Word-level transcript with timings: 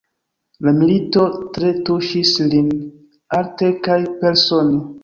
La 0.67 0.71
milito 0.77 1.25
tre 1.59 1.75
tuŝis 1.91 2.33
lin, 2.55 2.73
arte 3.43 3.75
kaj 3.89 4.03
persone. 4.25 4.87